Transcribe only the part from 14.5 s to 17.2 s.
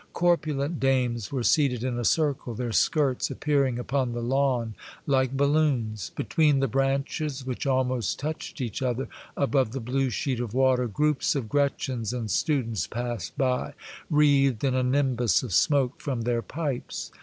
In a nimbus of smoke from their pipes.